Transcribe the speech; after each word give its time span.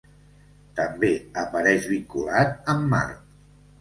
També 0.79 1.11
apareix 1.43 1.85
vinculat 1.93 2.59
amb 2.75 2.93
Mart. 2.95 3.23